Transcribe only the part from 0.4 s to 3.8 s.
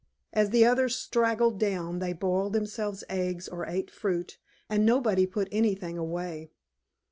the others straggled down they boiled themselves eggs or